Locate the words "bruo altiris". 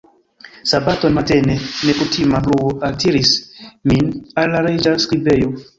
2.45-3.37